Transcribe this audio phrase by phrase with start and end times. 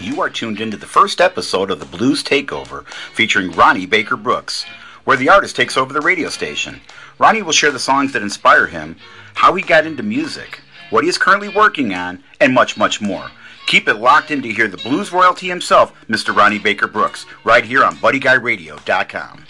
[0.00, 4.64] You are tuned into the first episode of the Blues Takeover featuring Ronnie Baker Brooks,
[5.02, 6.80] where the artist takes over the radio station.
[7.18, 8.94] Ronnie will share the songs that inspire him,
[9.34, 13.32] how he got into music, what he is currently working on, and much, much more.
[13.66, 16.34] Keep it locked in to hear the blues royalty himself, Mr.
[16.34, 19.46] Ronnie Baker Brooks, right here on BuddyGuyRadio.com.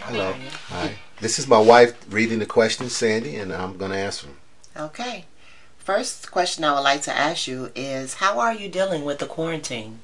[0.00, 0.34] Hello.
[0.68, 0.94] Hi.
[1.20, 4.36] This is my wife reading the questions, Sandy, and I'm going to answer them.
[4.74, 5.26] Okay.
[5.84, 9.26] First question I would like to ask you is how are you dealing with the
[9.26, 9.98] quarantine?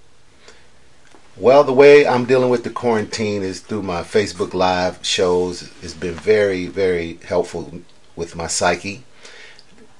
[1.36, 5.70] Well, the way I'm dealing with the quarantine is through my Facebook Live shows.
[5.80, 7.82] It's been very, very helpful
[8.16, 9.04] with my psyche.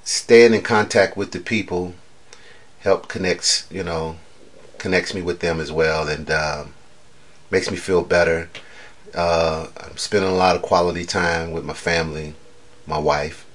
[0.03, 1.95] Staying in contact with the people
[2.81, 4.17] help connects, you know,
[4.79, 6.65] connects me with them as well, and uh,
[7.53, 8.51] makes me feel better.
[9.15, 12.35] Uh, I'm spending a lot of quality time with my family,
[12.85, 13.47] my wife,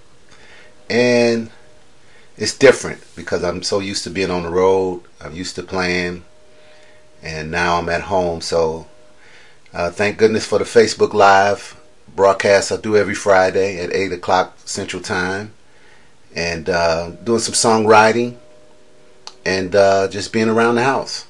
[0.90, 1.52] and
[2.38, 5.02] it's different because I'm so used to being on the road.
[5.22, 6.24] I'm used to playing,
[7.22, 8.42] and now I'm at home.
[8.42, 8.88] So
[9.74, 11.80] uh, thank goodness for the Facebook Live
[12.16, 15.54] broadcast I do every Friday at eight o'clock Central Time,
[16.36, 18.38] and uh, doing some songwriting
[19.46, 21.26] and uh, just being around the house.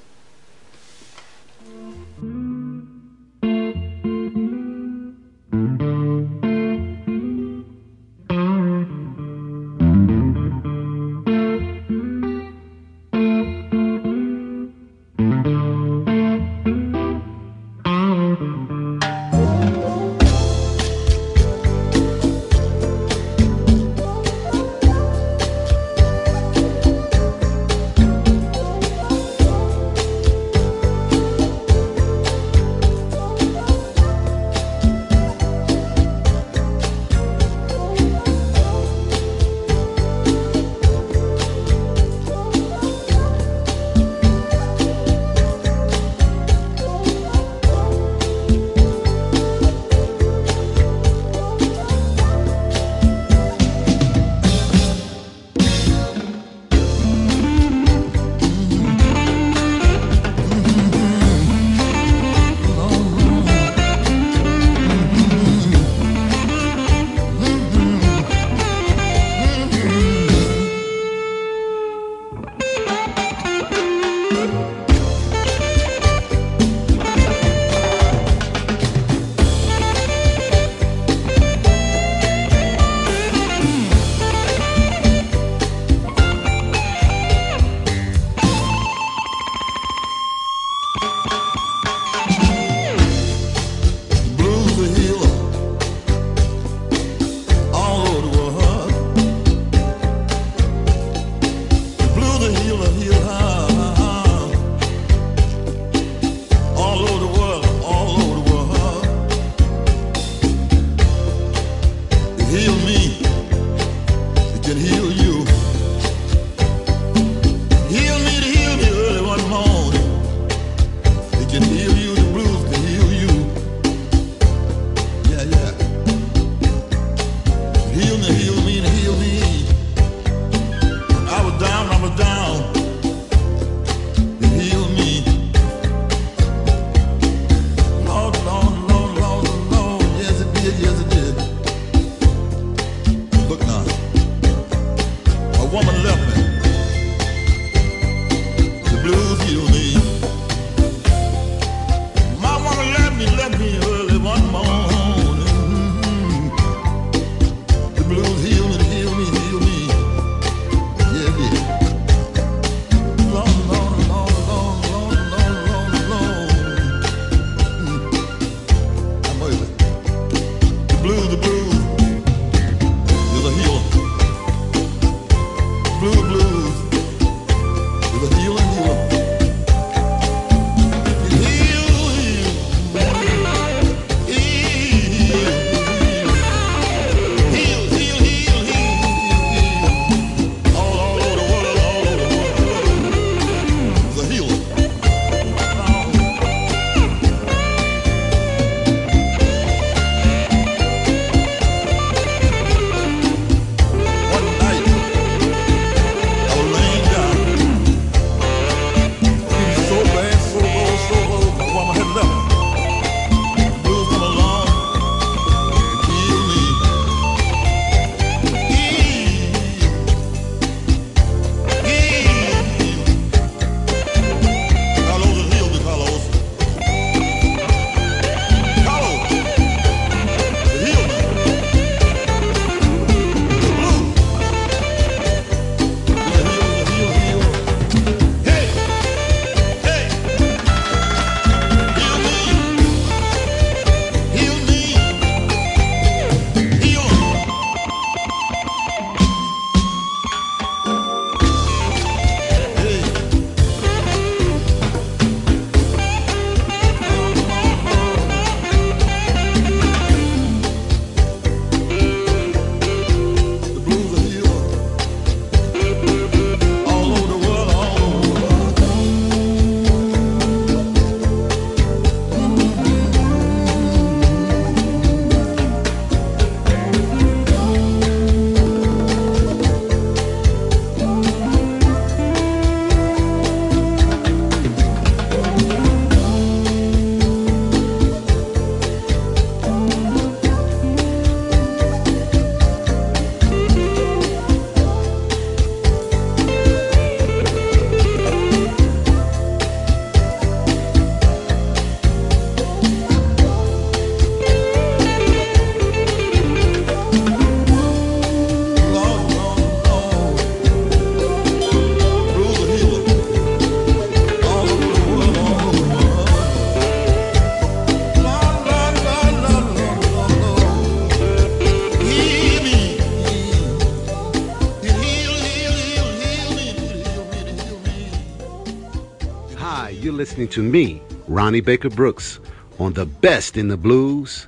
[330.01, 332.39] You're listening to me, Ronnie Baker Brooks,
[332.79, 334.47] on the best in the blues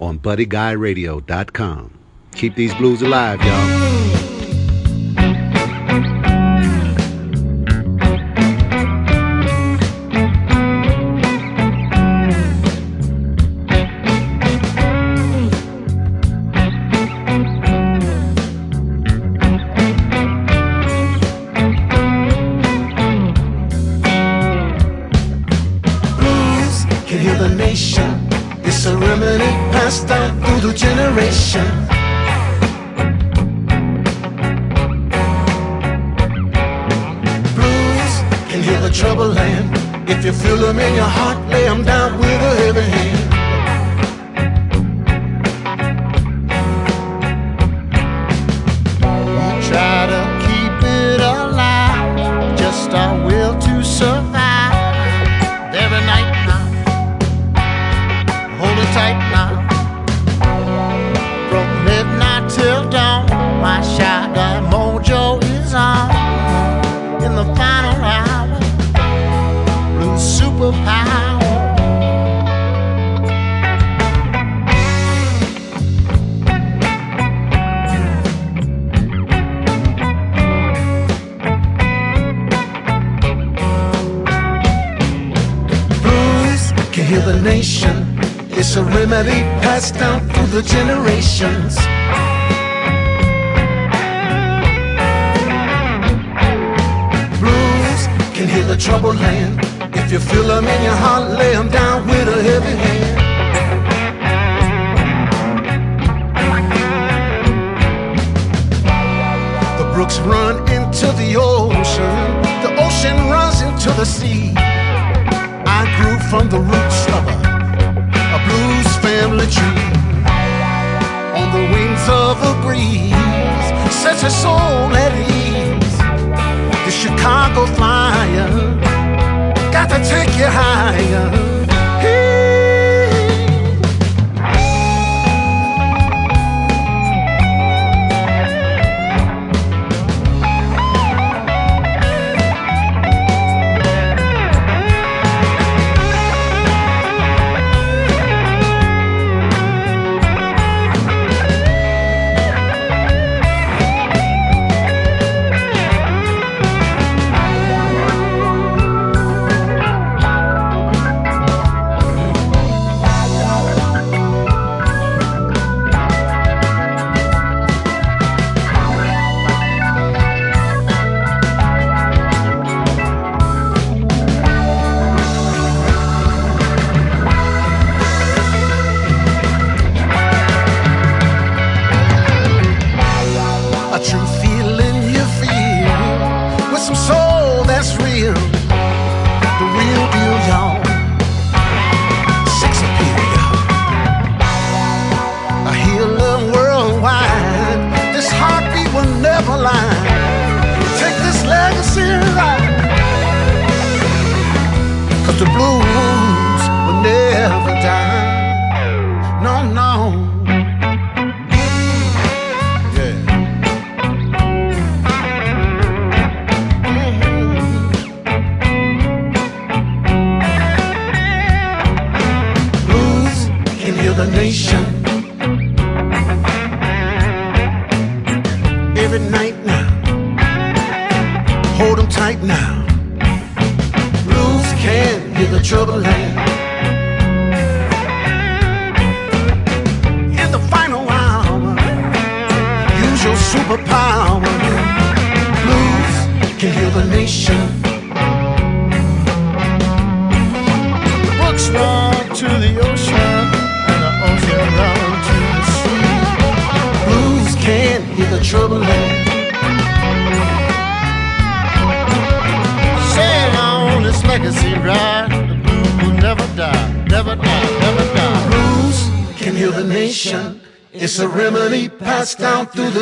[0.00, 1.98] on BuddyGuyRadio.com.
[2.34, 4.11] Keep these blues alive, y'all.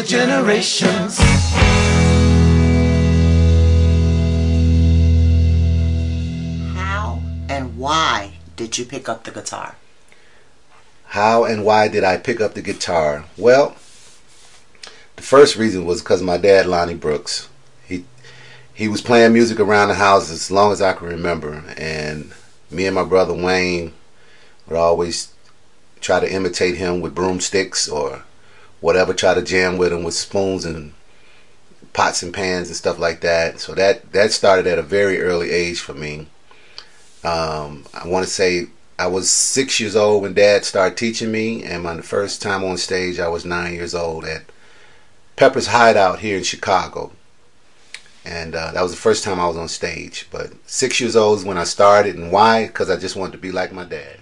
[0.04, 1.18] Generations.
[6.76, 9.74] How and why did you pick up the guitar?
[11.06, 13.24] How and why did I pick up the guitar?
[13.36, 13.74] Well,
[15.16, 17.48] the first reason was because my dad, Lonnie Brooks,
[17.84, 18.04] he
[18.72, 22.32] he was playing music around the house as long as I can remember, and
[22.70, 23.94] me and my brother Wayne
[24.68, 25.32] would always
[26.00, 28.24] try to imitate him with broomsticks or
[28.80, 29.14] whatever.
[29.14, 30.94] Try to jam with him with spoons and
[31.92, 33.60] pots and pans and stuff like that.
[33.60, 36.28] So that that started at a very early age for me.
[37.22, 41.64] Um, I want to say I was six years old when Dad started teaching me,
[41.64, 44.42] and my first time on stage, I was nine years old at
[45.36, 47.12] Pepper's Hideout here in Chicago
[48.24, 50.28] and uh, that was the first time I was on stage.
[50.30, 52.66] But six years old is when I started, and why?
[52.66, 54.18] Because I just wanted to be like my dad.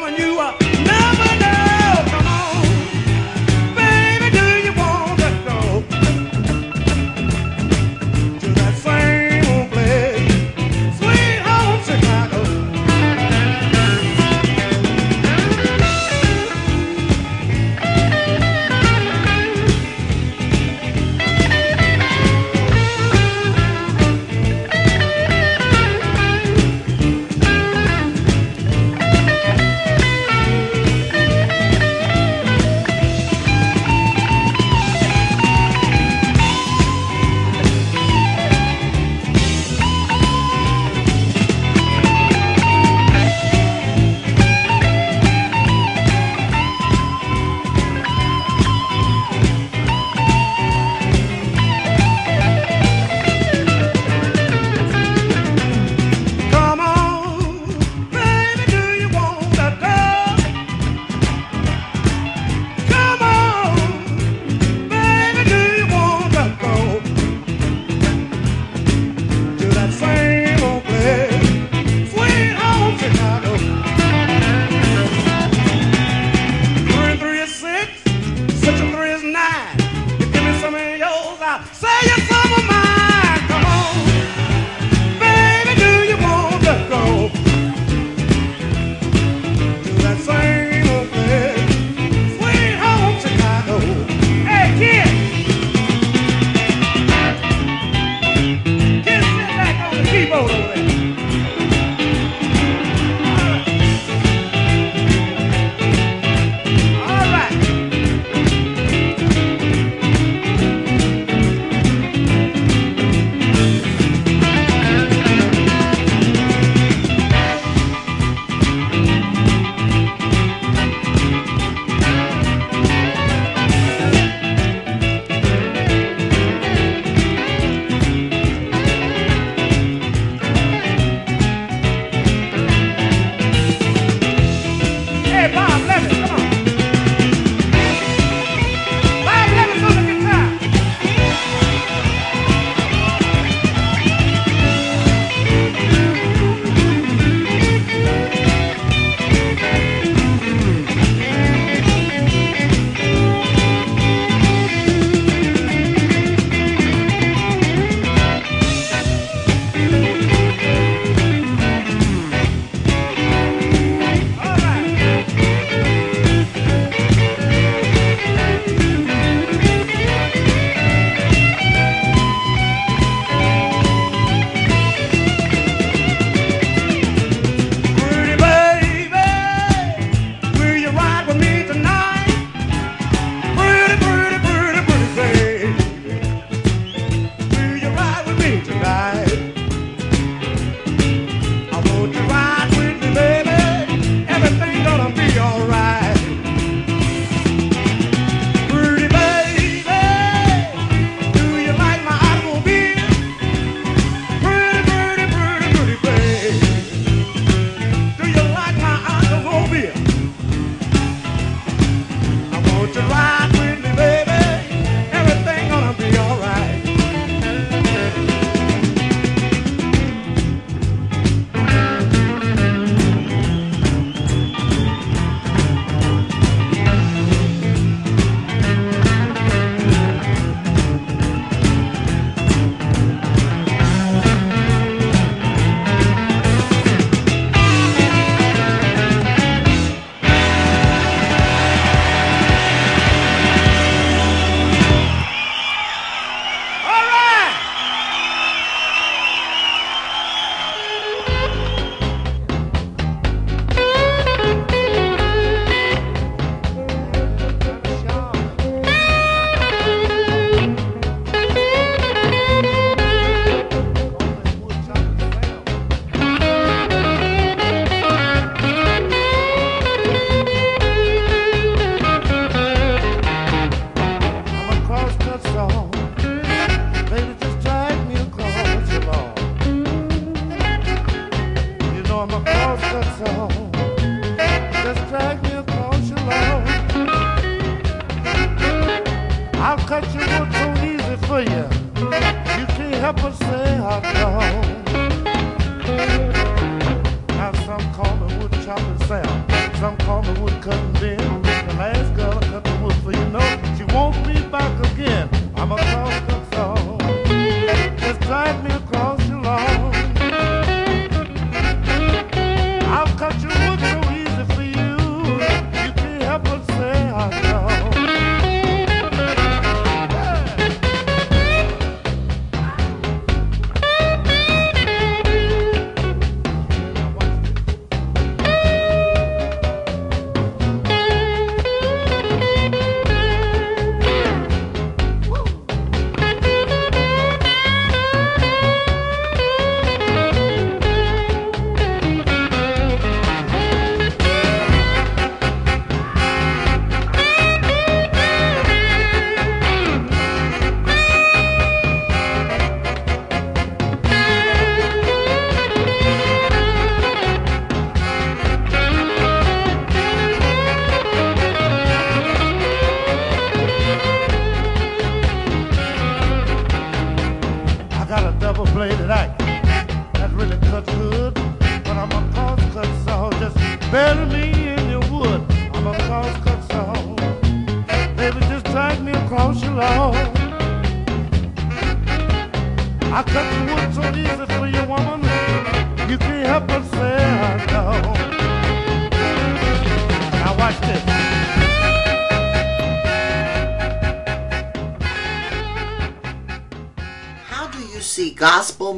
[0.00, 0.40] showing you.
[0.40, 0.59] Uh,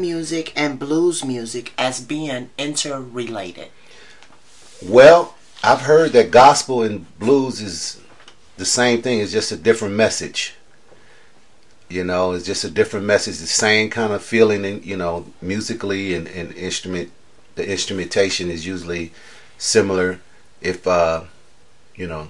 [0.03, 3.69] music and blues music as being interrelated?
[4.85, 8.01] Well, I've heard that gospel and blues is
[8.57, 9.21] the same thing.
[9.21, 10.55] It's just a different message.
[11.89, 13.39] You know, it's just a different message.
[13.39, 17.13] The same kind of feeling, and you know, musically and, and instrument.
[17.55, 19.13] The instrumentation is usually
[19.57, 20.19] similar.
[20.61, 21.25] If uh,
[21.95, 22.29] you know,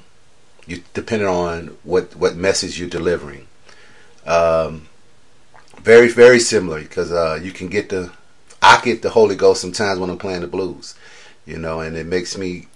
[0.67, 3.47] you depending on what what message you're delivering.
[4.27, 4.89] Um,
[5.81, 8.13] very very similar because uh, you can get the
[8.63, 10.95] I get the Holy Ghost sometimes when I'm playing the blues,
[11.47, 12.69] you know, and it makes me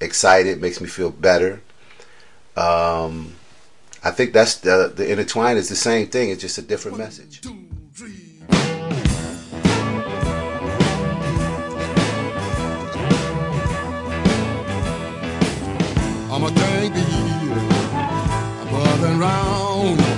[0.00, 1.60] excited, makes me feel better.
[2.56, 3.34] Um,
[4.02, 6.30] I think that's the the intertwine is the same thing.
[6.30, 7.40] It's just a different message.
[16.30, 16.48] I'm a
[19.18, 20.13] round.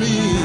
[0.00, 0.39] Me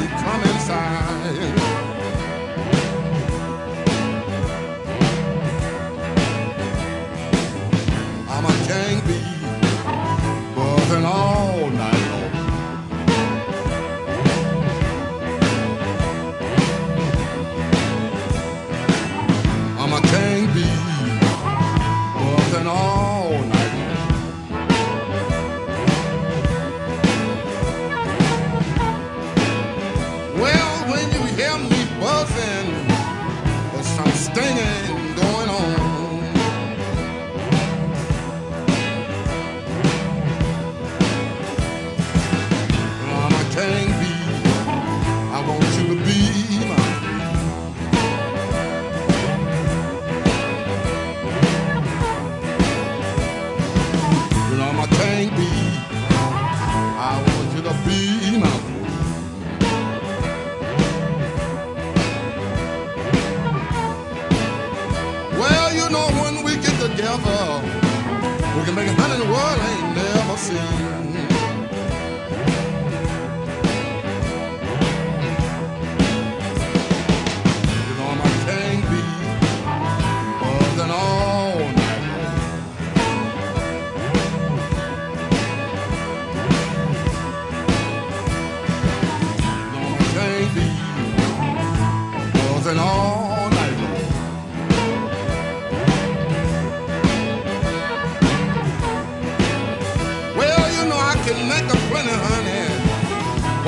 [68.93, 69.64] 101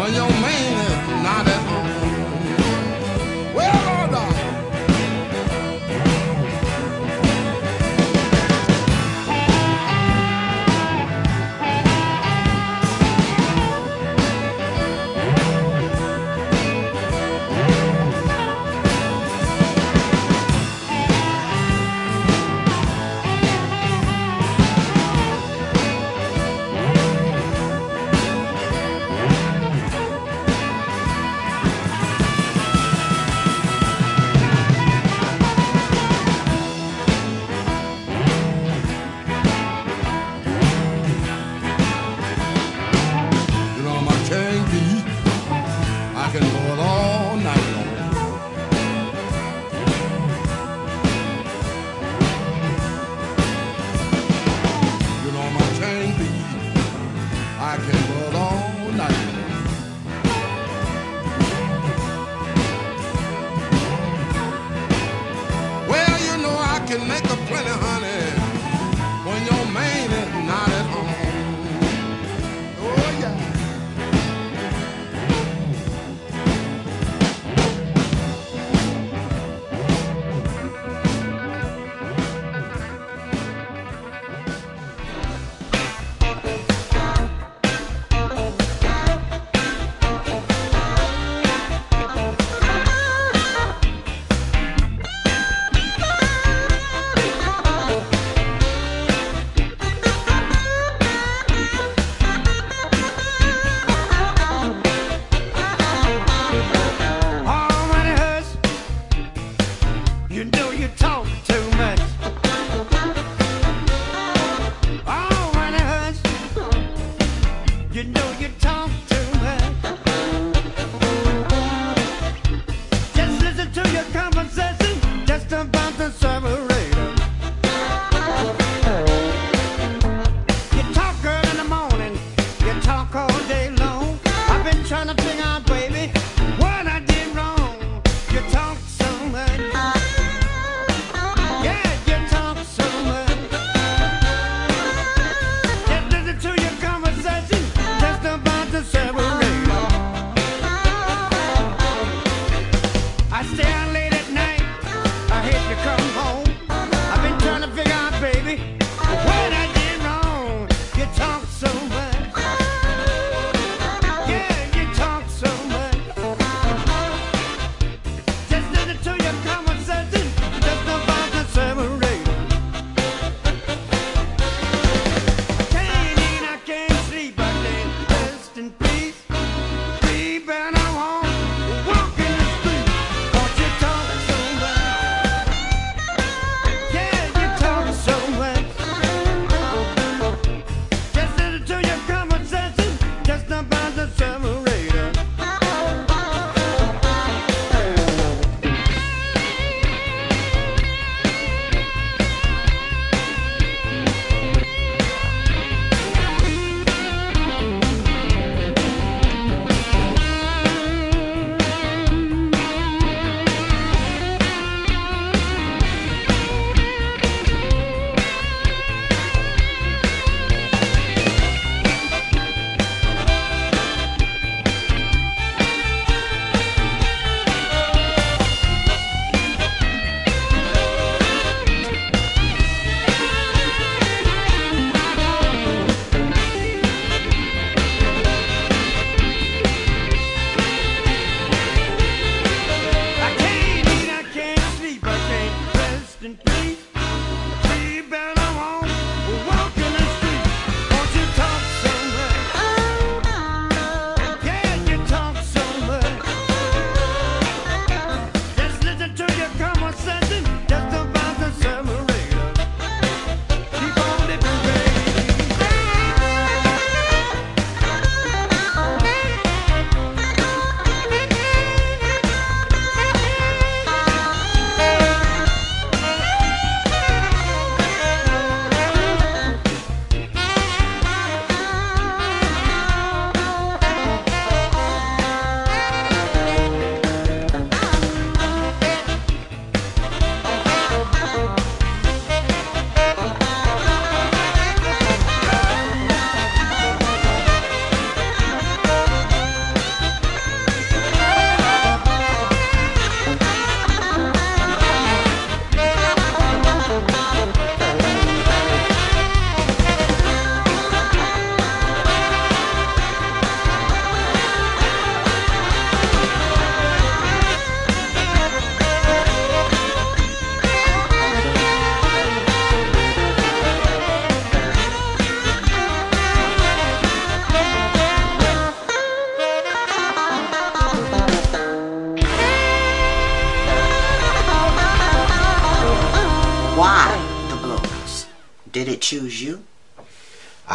[0.07, 0.36] on your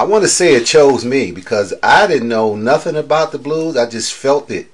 [0.02, 3.76] I want to say it chose me because I didn't know nothing about the blues.
[3.76, 4.66] I just felt it.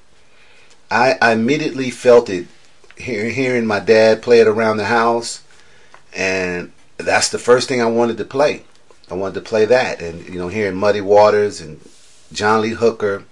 [0.90, 2.46] I, I immediately felt it
[2.96, 5.42] hearing, hearing my dad play it around the house,
[6.14, 8.62] and that's the first thing I wanted to play.
[9.10, 11.78] I wanted to play that, and you know, hearing Muddy Waters and
[12.32, 13.24] John Lee Hooker,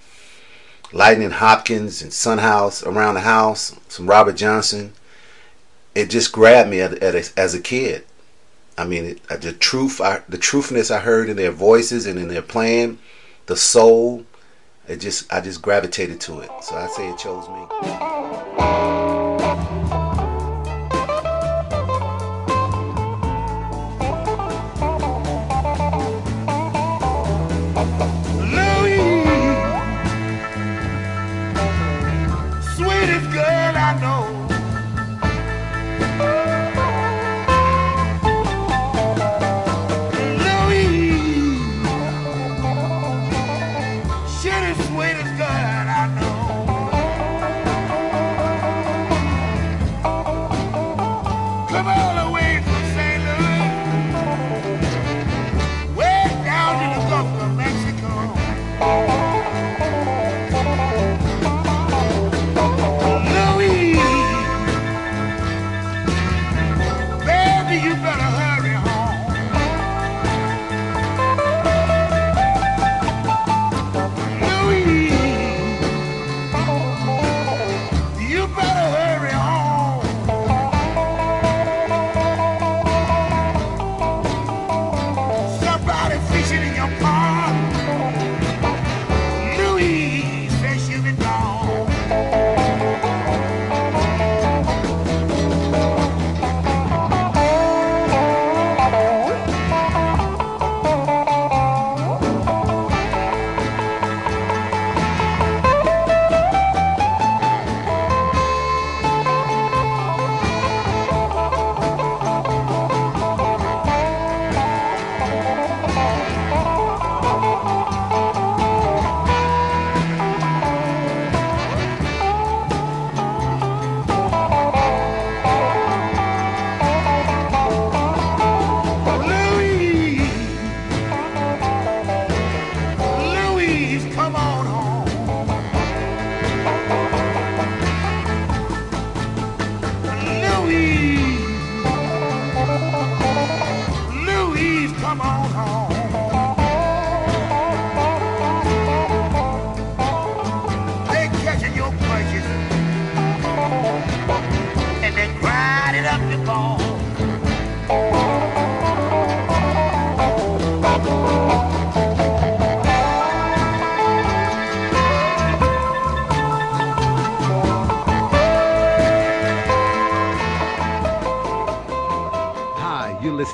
[0.92, 4.92] Lightning Hopkins and Son House around the house, some Robert Johnson.
[5.94, 8.04] It just grabbed me at, at a, as a kid.
[8.79, 12.19] I mean, it, uh, the truth, I, the truthness I heard in their voices and
[12.19, 12.99] in their playing,
[13.47, 14.27] the soul.
[14.87, 16.51] It just, I just gravitated to it.
[16.62, 18.86] So I say it chose me.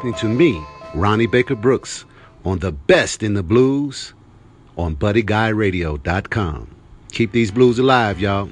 [0.02, 0.60] Listening to me,
[0.94, 2.04] Ronnie Baker Brooks,
[2.44, 4.14] on the best in the blues
[4.76, 6.74] on BuddyGuyRadio.com.
[7.12, 8.48] Keep these blues alive, y'all.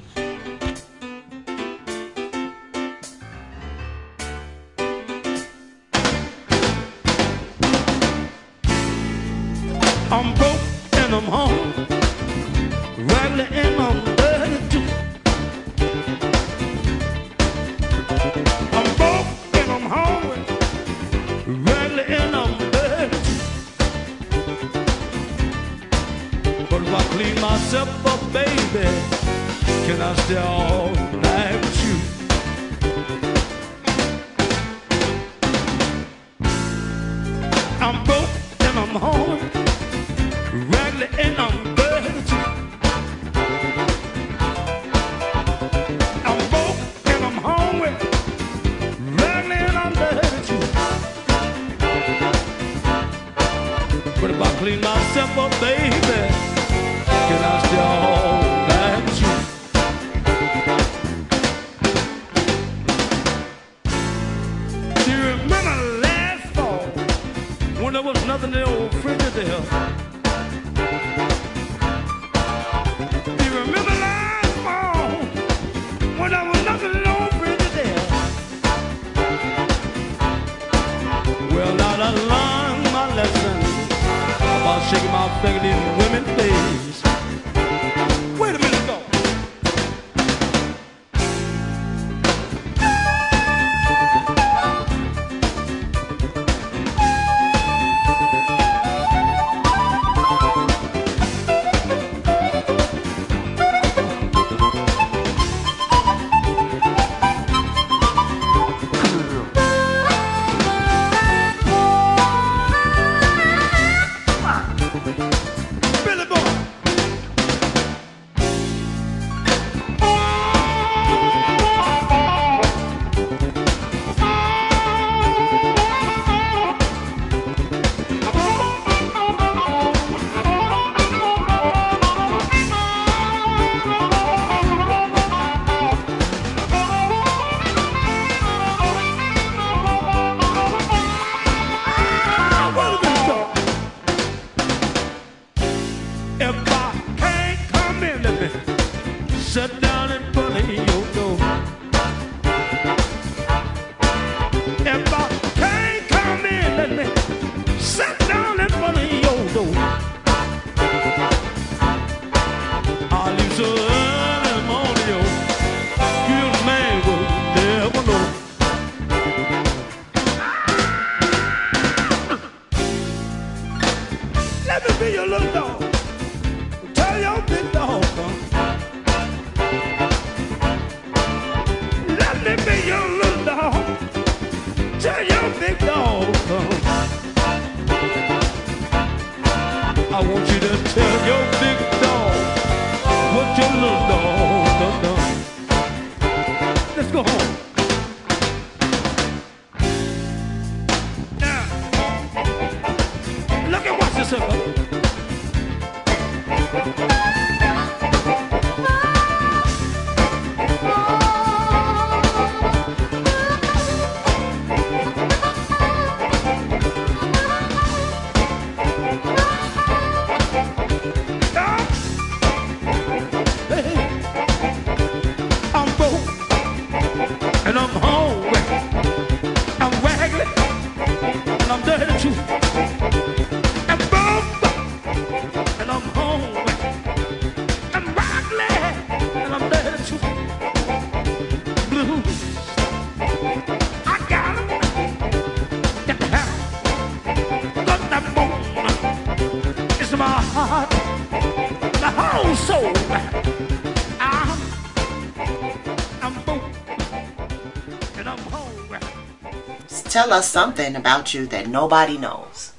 [260.11, 262.73] Tell us something about you that nobody knows.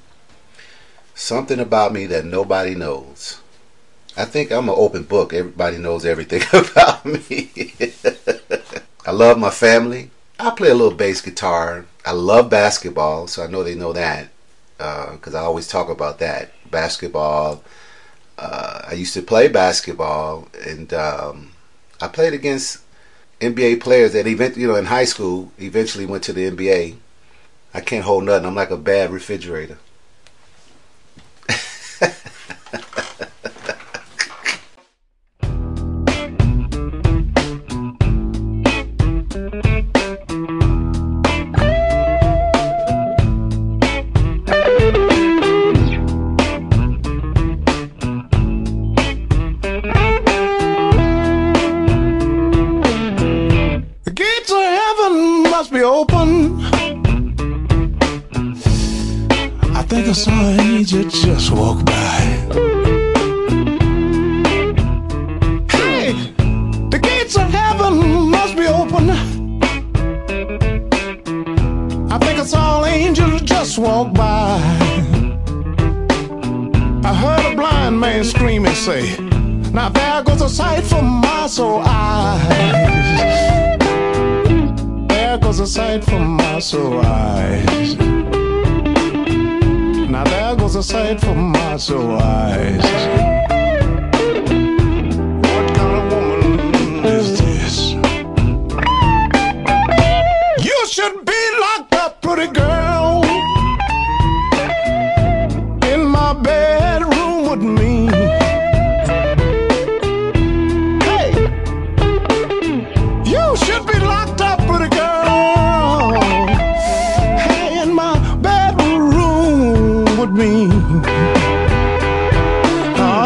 [1.15, 3.41] Something about me that nobody knows.
[4.15, 5.33] I think I'm an open book.
[5.33, 7.51] Everybody knows everything about me.
[9.07, 10.11] I love my family.
[10.39, 11.87] I play a little bass guitar.
[12.05, 14.29] I love basketball, so I know they know that
[14.77, 16.51] because I always talk about that.
[16.69, 17.63] Basketball.
[18.37, 21.53] Uh, I used to play basketball, and um,
[21.99, 22.83] I played against
[23.41, 25.51] NBA players that event, you know, in high school.
[25.57, 26.97] Eventually went to the NBA.
[27.73, 28.45] I can't hold nothing.
[28.45, 29.77] I'm like a bad refrigerator.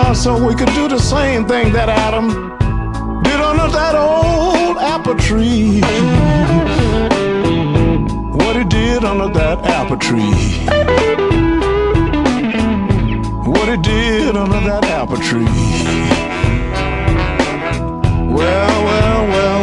[0.10, 2.30] Ah, so we could do the same thing that Adam
[3.24, 5.82] did under that old apple tree.
[8.40, 10.32] What he did under that apple tree.
[13.52, 15.44] What he did under that apple tree.
[18.38, 19.57] Well, well, well,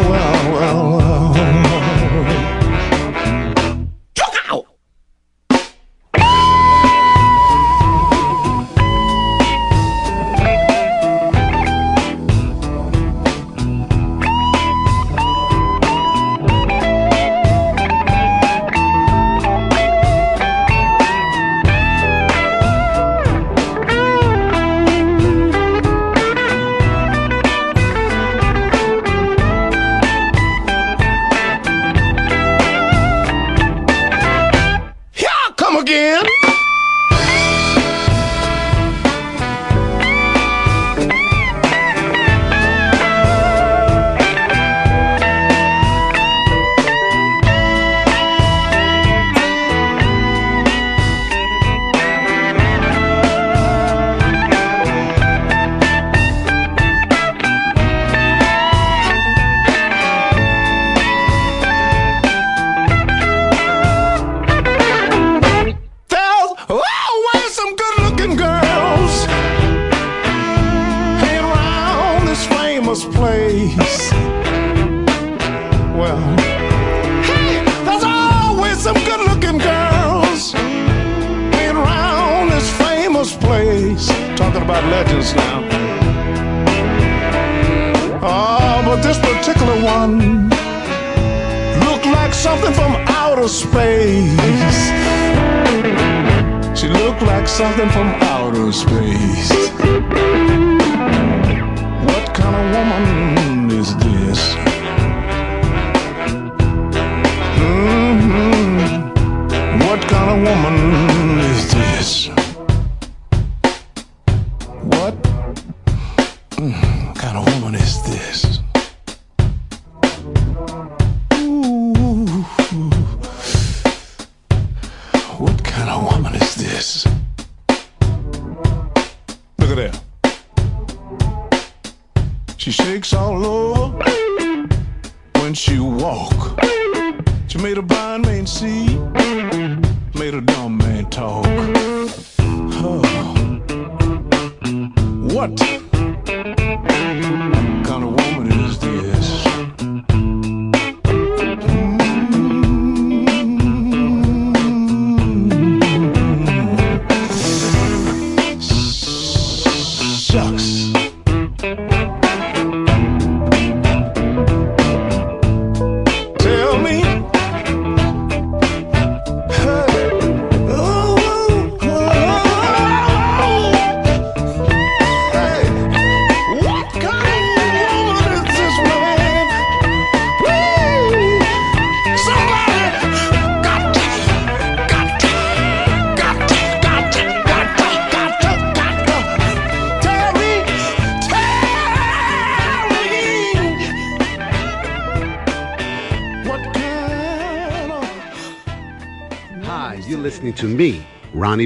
[118.07, 118.64] this?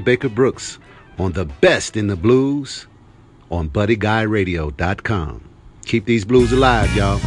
[0.01, 0.79] Baker Brooks
[1.19, 2.87] on the best in the blues
[3.51, 5.49] on BuddyGuyRadio.com.
[5.87, 7.21] Keep these blues alive, y'all.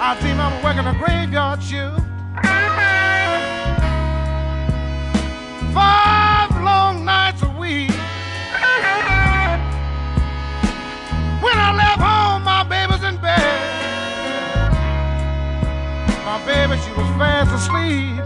[0.00, 1.98] I dream I'm working a graveyard shift.
[5.74, 7.90] Five long nights a week.
[11.42, 14.70] When I left home, my baby's in bed.
[16.24, 18.17] My baby, she was fast asleep.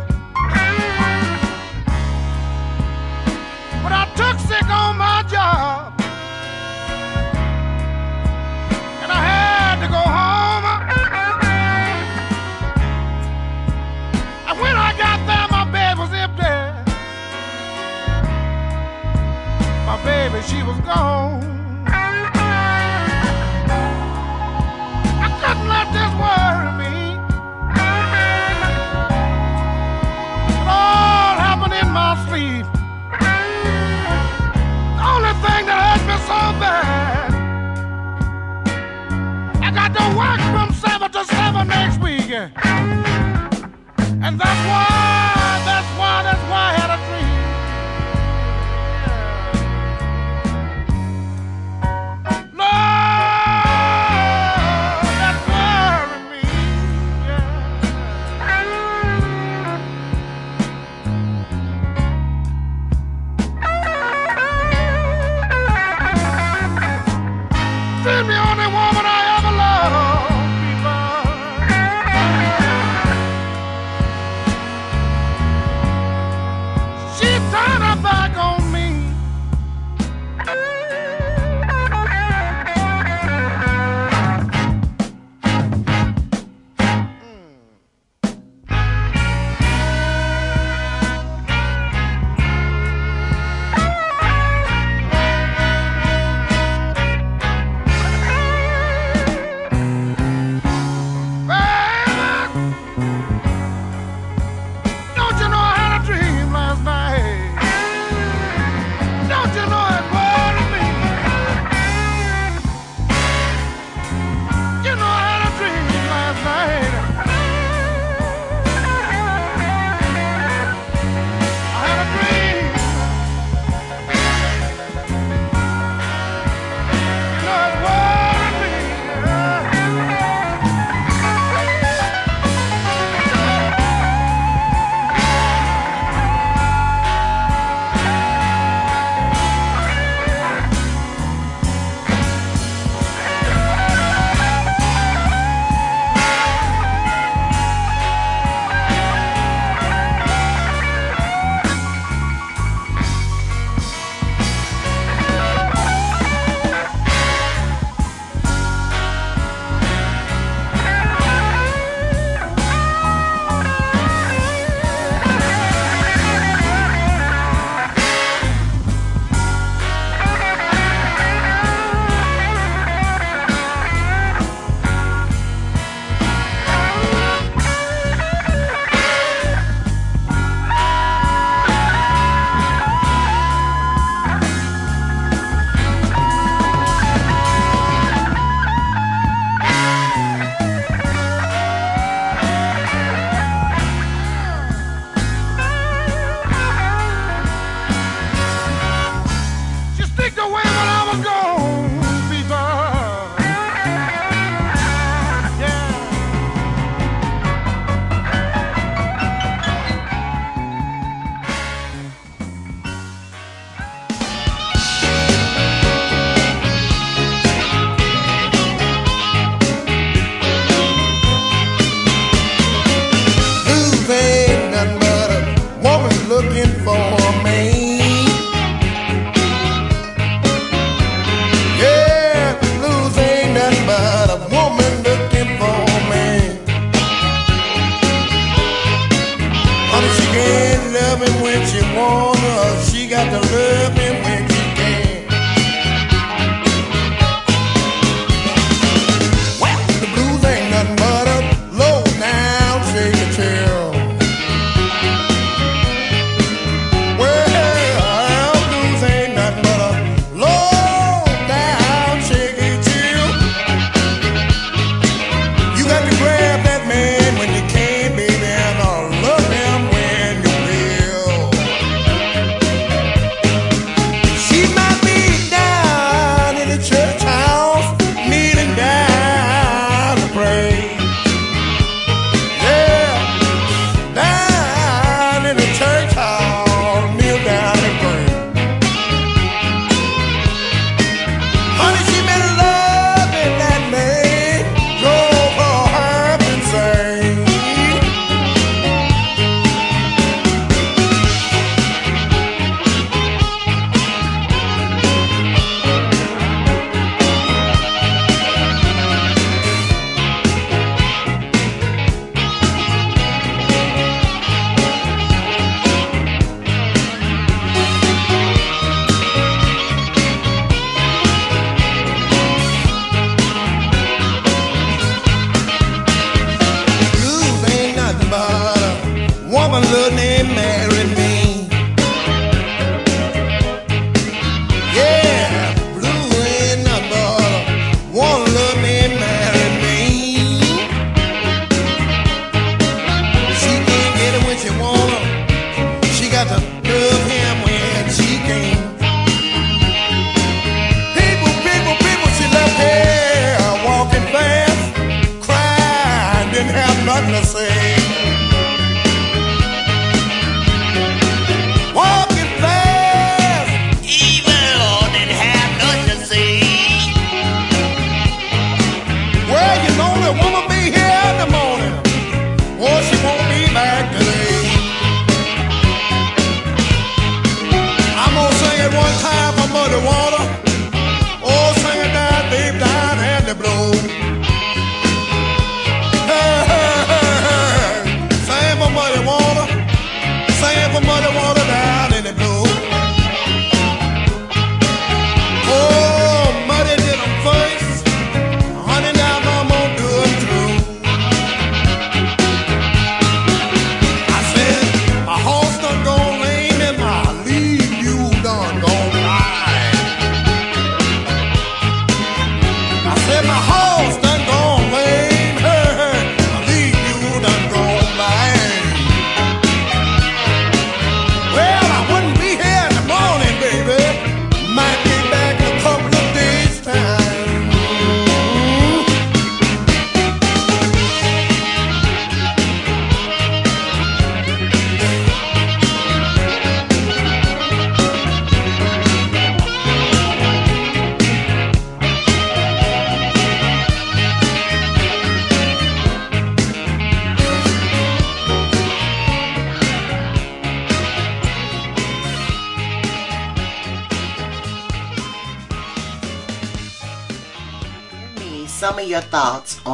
[44.37, 44.92] that's why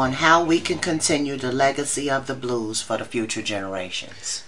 [0.09, 4.43] on how we can continue the legacy of the blues for the future generations.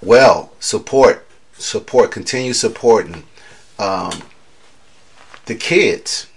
[0.00, 3.24] Well, support, support, continue supporting
[3.78, 4.22] um,
[5.44, 6.28] the kids.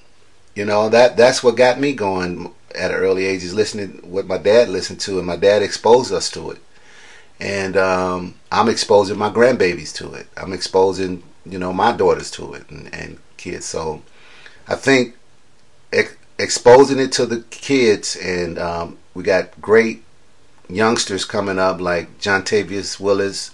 [0.55, 4.27] You know that that's what got me going at an early age is listening what
[4.27, 6.57] my dad listened to, and my dad exposed us to it.
[7.39, 10.27] And um, I'm exposing my grandbabies to it.
[10.35, 13.65] I'm exposing you know my daughters to it and, and kids.
[13.65, 14.01] So
[14.67, 15.15] I think
[16.43, 20.03] exposing it to the kids, and um, we got great
[20.69, 23.51] youngsters coming up like Jontavious Willis,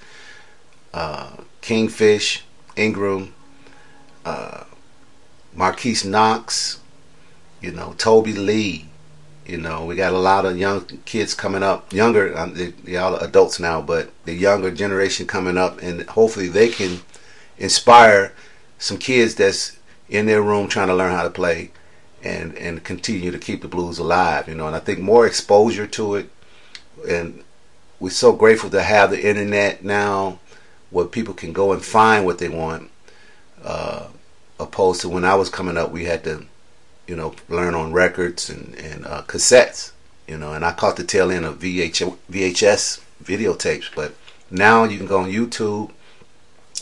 [0.93, 2.43] uh, Kingfish,
[2.75, 3.33] Ingram,
[4.25, 4.63] uh,
[5.53, 6.79] Marquise Knox,
[7.61, 8.85] you know, Toby Lee.
[9.45, 12.97] You know, we got a lot of young kids coming up, younger, um, they, they
[12.97, 17.01] all adults now, but the younger generation coming up, and hopefully they can
[17.57, 18.33] inspire
[18.77, 19.77] some kids that's
[20.07, 21.71] in their room trying to learn how to play
[22.23, 25.87] and and continue to keep the blues alive you know and i think more exposure
[25.87, 26.29] to it
[27.07, 27.43] and
[27.99, 30.39] we're so grateful to have the internet now
[30.89, 32.89] where people can go and find what they want
[33.63, 34.07] uh,
[34.59, 36.45] opposed to when i was coming up we had to
[37.07, 39.91] you know learn on records and, and uh, cassettes
[40.27, 44.13] you know and i caught the tail end of VH, vhs videotapes but
[44.51, 45.91] now you can go on YouTube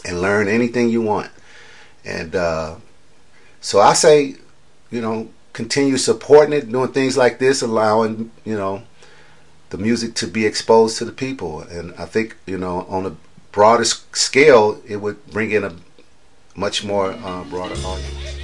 [0.06, 1.30] and learn anything you want.
[2.06, 2.76] And uh,
[3.60, 4.36] so I say,
[4.92, 8.84] you know, continue supporting it, doing things like this, allowing you know
[9.70, 11.62] the music to be exposed to the people.
[11.62, 13.16] And I think you know on a
[13.52, 15.76] broader scale, it would bring in a
[16.56, 18.38] much more uh, broader audience.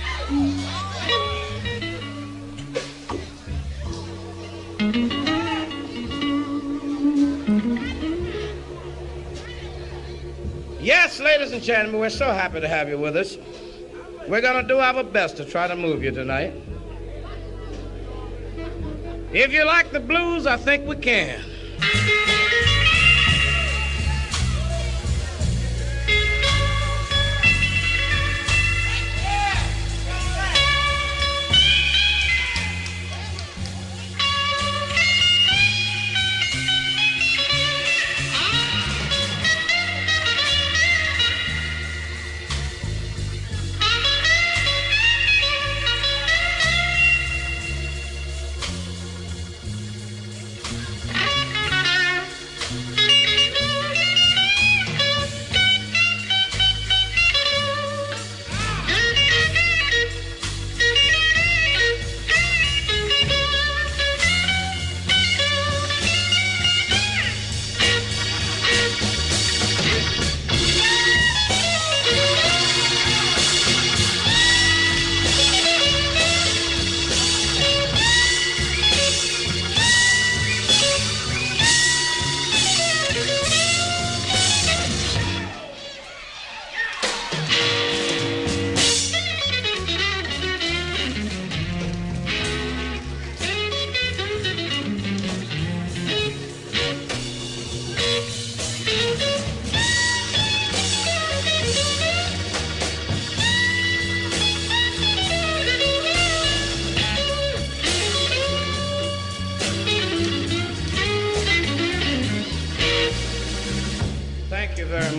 [10.79, 13.37] Yes, ladies and gentlemen, we're so happy to have you with us.
[14.27, 16.53] We're going to do our best to try to move you tonight.
[19.33, 21.43] If you like the blues, I think we can.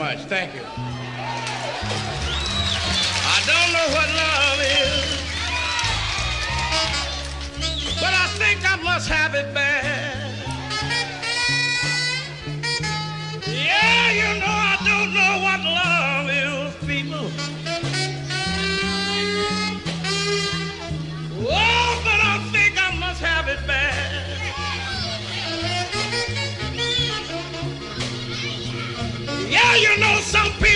[0.05, 0.19] Much.
[0.25, 0.61] Thank you.
[3.37, 5.05] I don't know what love is,
[8.03, 10.04] but I think I must have it bad.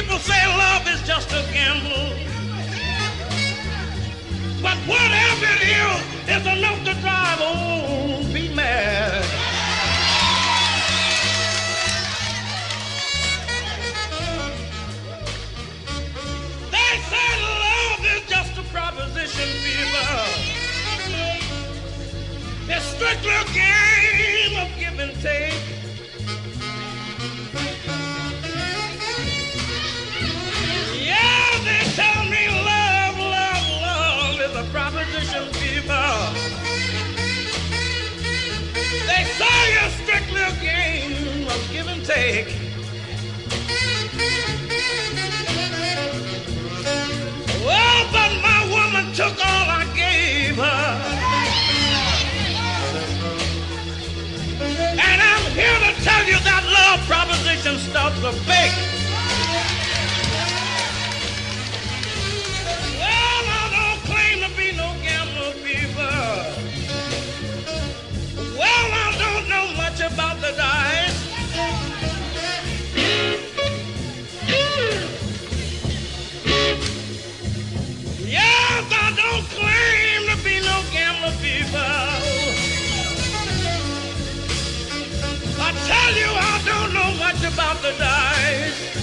[0.08, 2.16] People say love is just a gamble.
[4.62, 9.22] But whatever it is, it's enough to drive old be mad.
[16.70, 20.58] They say love is just a proposition, people.
[22.70, 25.57] It's strictly a game of give and take.
[40.48, 42.48] A game of give and take.
[47.64, 50.84] Well, but my woman took all I gave her.
[54.90, 58.97] And I'm here to tell you that love proposition stuff's a fake.
[81.40, 81.78] people.
[85.60, 88.98] I tell you, I don't know much about the dice.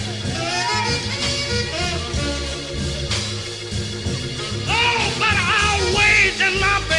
[4.68, 6.95] Oh, but I'll wage in my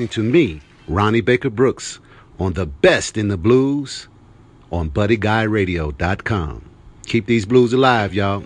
[0.00, 2.00] listening to me, Ronnie Baker Brooks,
[2.38, 4.08] on the best in the blues
[4.72, 6.64] on BuddyGuyRadio.com.
[7.04, 8.42] Keep these blues alive, y'all.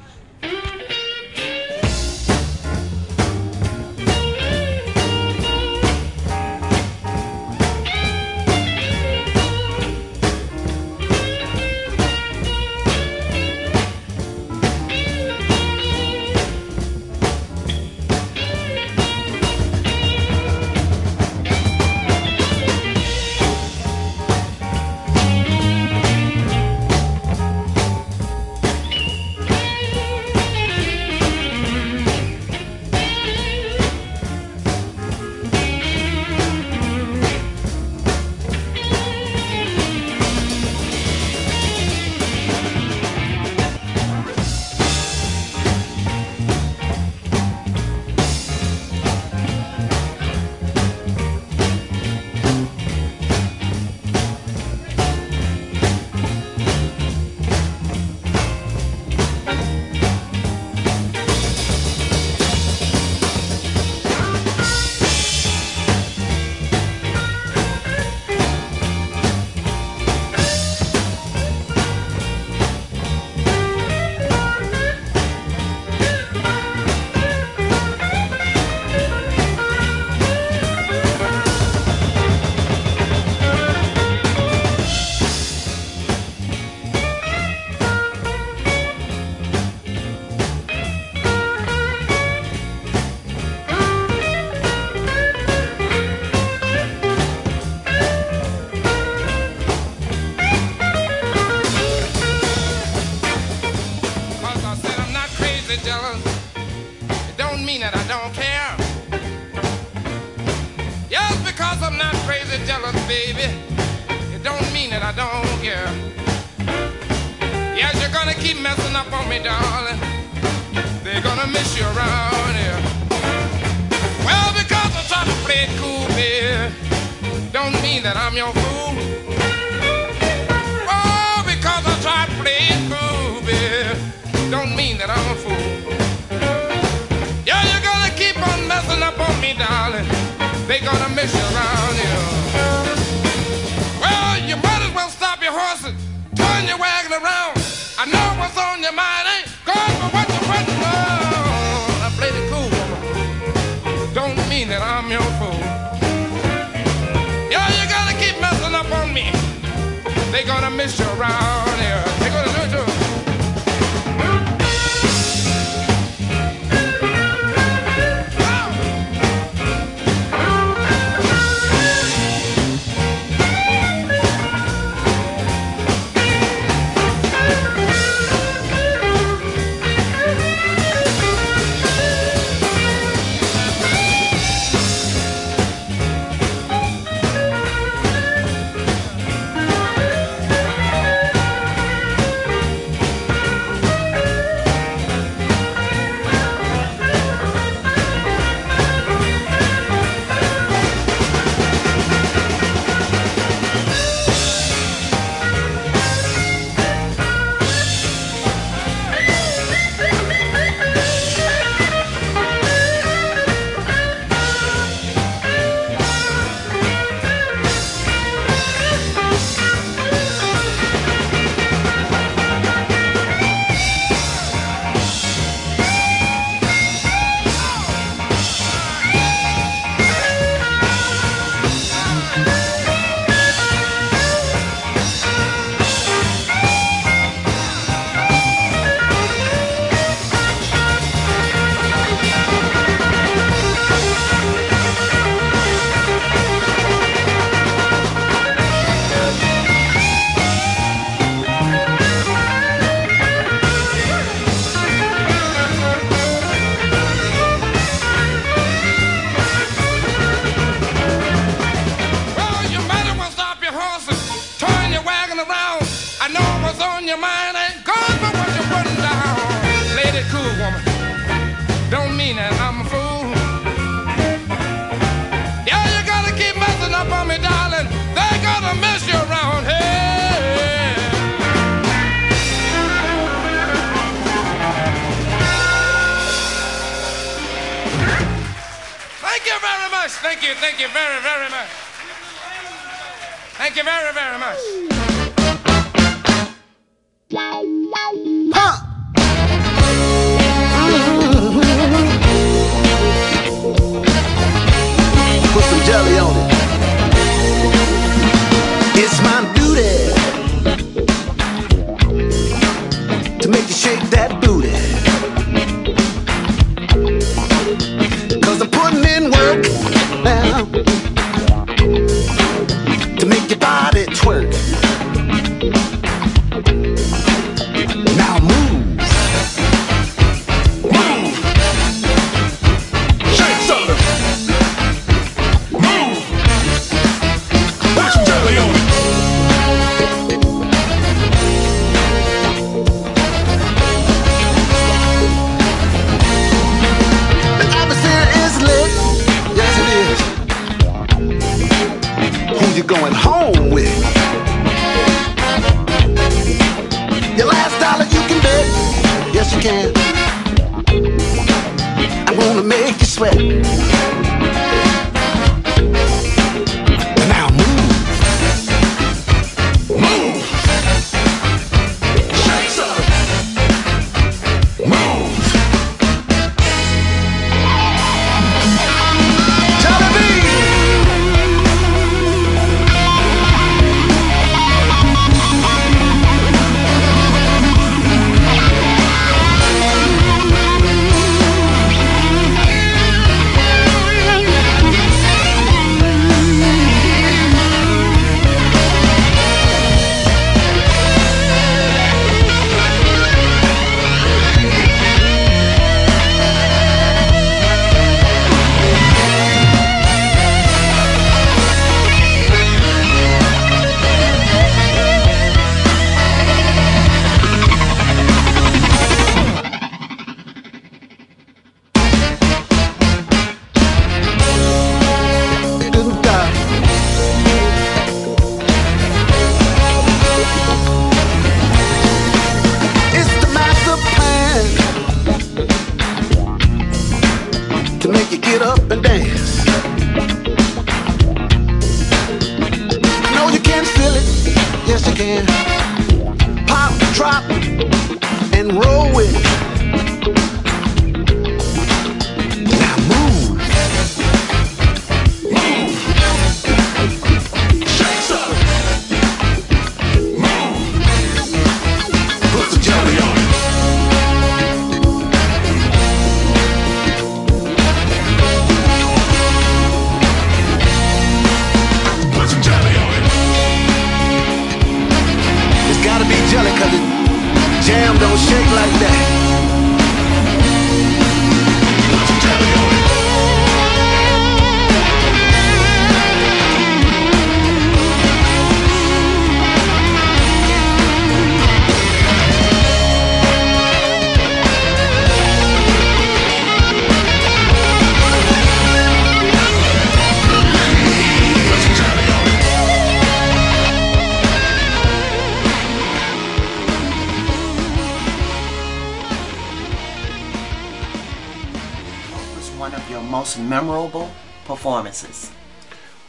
[514.84, 515.50] Performances?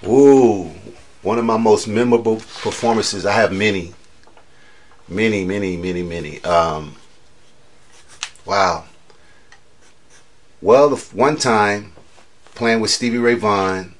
[0.07, 0.71] Ooh,
[1.21, 3.25] one of my most memorable performances.
[3.25, 3.93] I have many,
[5.09, 6.41] many, many, many, many.
[6.45, 6.95] Um,
[8.45, 8.85] wow.
[10.61, 11.91] Well, one time
[12.53, 13.93] playing with Stevie Ray Vaughan,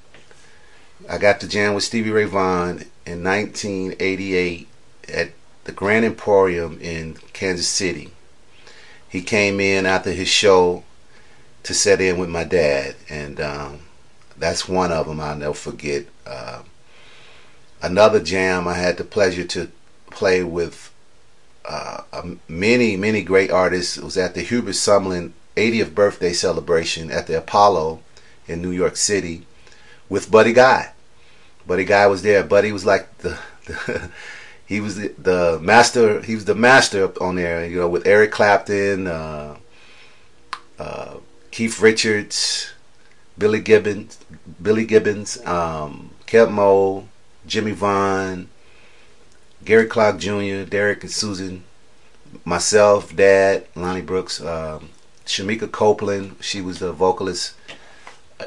[1.10, 4.70] I got to jam with Stevie Ray Vaughan in 1988
[5.10, 5.32] at
[5.66, 8.12] the Grand Emporium in Kansas City.
[9.10, 10.86] He came in after his show
[11.64, 13.80] to set in with my dad, and um,
[14.38, 16.06] that's one of them I'll never forget.
[16.26, 16.64] Uh,
[17.82, 19.72] another jam I had the pleasure to
[20.10, 20.94] play with
[21.64, 22.04] uh,
[22.48, 23.98] many, many great artists.
[23.98, 28.02] Was at the Hubert Sumlin 80th birthday celebration at the Apollo
[28.48, 29.46] in New York City
[30.10, 30.92] with Buddy Guy.
[31.66, 32.44] Buddy Guy was there.
[32.44, 34.12] Buddy was like the, the
[34.66, 36.22] he was the, the master.
[36.22, 37.66] He was the master on there.
[37.66, 39.58] You know, with Eric Clapton, uh,
[40.80, 41.16] uh,
[41.52, 42.72] Keith Richards,
[43.38, 44.18] Billy Gibbons,
[44.62, 47.08] Billy Gibbons, um, Keb' Mo',
[47.48, 48.48] Jimmy Vaughn,
[49.64, 51.64] Gary Clark Jr., Derek and Susan,
[52.44, 54.90] myself, Dad, Lonnie Brooks, um,
[55.26, 56.36] Shemekia Copeland.
[56.42, 57.54] She was the vocalist.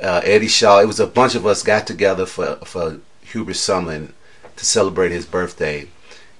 [0.02, 0.80] uh, Eddie Shaw.
[0.80, 4.12] It was a bunch of us got together for for Hubert Sumlin
[4.56, 5.88] to celebrate his birthday,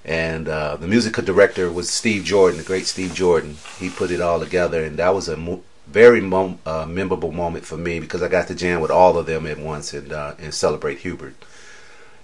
[0.05, 3.57] and uh, the musical director was Steve Jordan, the great Steve Jordan.
[3.79, 6.21] He put it all together, and that was a mo- very
[6.65, 9.59] uh, memorable moment for me because I got to jam with all of them at
[9.59, 11.35] once and uh, and celebrate Hubert.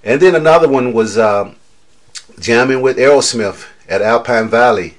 [0.04, 1.56] And then another one was um,
[2.40, 4.96] jamming with Aerosmith at Alpine Valley.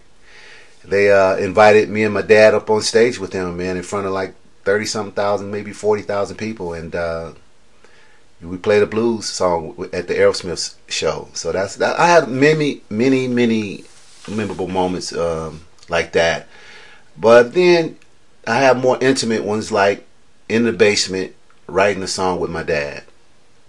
[0.85, 4.07] They uh, invited me and my dad up on stage with them, man, in front
[4.07, 4.35] of like
[4.65, 7.33] thirty something thousand, maybe forty thousand people, and uh,
[8.43, 11.29] we played a blues song at the Aerosmith show.
[11.35, 13.85] So that's that, I had many, many, many
[14.29, 16.49] memorable moments um, like that.
[17.17, 17.97] But then
[18.47, 20.07] I have more intimate ones, like
[20.49, 21.35] in the basement
[21.67, 23.05] writing a song with my dad.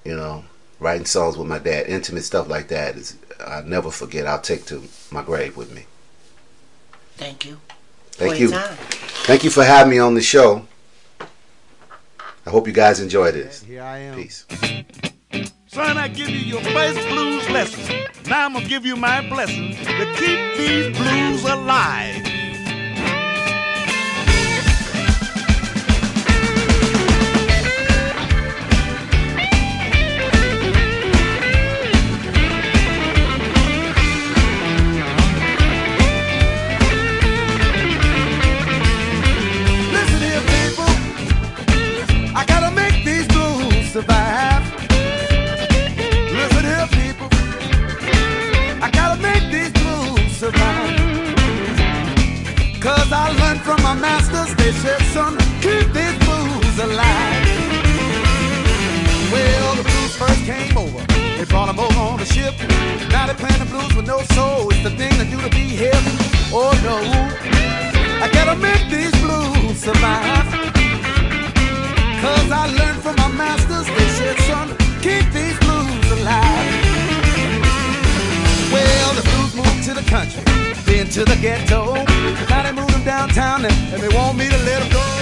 [0.03, 0.45] You know,
[0.79, 4.27] writing songs with my dad, intimate stuff like that is I never forget.
[4.27, 5.85] I'll take to my grave with me.
[7.17, 7.59] Thank you.
[8.11, 8.49] Thank for you.
[8.49, 8.77] your time.
[9.25, 10.65] Thank you for having me on the show.
[12.45, 13.63] I hope you guys enjoy this.
[13.63, 14.15] Here I am.
[14.15, 14.45] Peace.
[15.67, 18.07] Son, I give you your first blues lesson.
[18.27, 22.36] Now I'm gonna give you my blessing to keep these blues alive.
[53.97, 57.45] Masters, they said, son, keep these blues alive.
[59.31, 61.03] Well, the blues first came over.
[61.37, 62.55] They brought them over on the ship.
[63.11, 64.69] Now they're playing the blues with no soul.
[64.71, 66.01] It's the thing to do to be hip.
[66.51, 66.97] Oh no.
[68.23, 70.47] I gotta make these blues survive.
[72.21, 74.67] Cause I learned from my masters, they said, son,
[75.01, 76.97] keep these blues alive.
[78.73, 80.41] Well, the blues moved to the country,
[80.85, 81.93] then to the ghetto.
[82.49, 85.16] Now they them downtown and, and they want me to let them go.